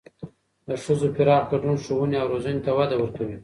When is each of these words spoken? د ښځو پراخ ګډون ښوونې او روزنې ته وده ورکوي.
د 0.67 0.69
ښځو 0.83 1.07
پراخ 1.15 1.43
ګډون 1.51 1.75
ښوونې 1.83 2.17
او 2.21 2.27
روزنې 2.33 2.61
ته 2.65 2.71
وده 2.77 2.95
ورکوي. 2.97 3.37